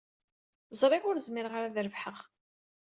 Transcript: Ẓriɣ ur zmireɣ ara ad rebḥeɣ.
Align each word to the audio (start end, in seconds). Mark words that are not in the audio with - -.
Ẓriɣ 0.81 1.03
ur 1.09 1.19
zmireɣ 1.25 1.53
ara 1.57 1.67
ad 1.69 1.77
rebḥeɣ. 1.85 2.17